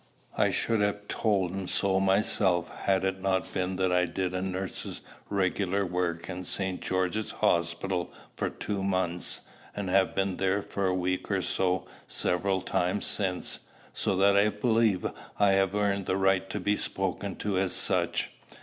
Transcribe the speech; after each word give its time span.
"I 0.35 0.49
should 0.49 0.81
have 0.81 1.07
told 1.07 1.51
him 1.51 1.67
so 1.67 1.99
myself, 1.99 2.69
had 2.75 3.03
it 3.03 3.21
not 3.21 3.53
been 3.53 3.75
that 3.75 3.91
I 3.91 4.05
did 4.07 4.33
a 4.33 4.41
nurse's 4.41 5.01
regular 5.29 5.85
work 5.85 6.27
in 6.27 6.43
St. 6.43 6.81
George's 6.81 7.29
Hospital 7.29 8.11
for 8.35 8.49
two 8.49 8.81
months, 8.81 9.41
and 9.75 9.89
have 9.91 10.15
been 10.15 10.37
there 10.37 10.63
for 10.63 10.87
a 10.87 10.95
week 10.95 11.29
or 11.29 11.43
so, 11.43 11.85
several 12.07 12.61
times 12.61 13.05
since, 13.05 13.59
so 13.93 14.15
that 14.15 14.35
I 14.35 14.49
believe 14.49 15.05
I 15.37 15.51
have 15.51 15.75
earned 15.75 16.07
the 16.07 16.17
right 16.17 16.49
to 16.49 16.59
be 16.59 16.77
spoken 16.77 17.35
to 17.35 17.59
as 17.59 17.71
such. 17.73 18.31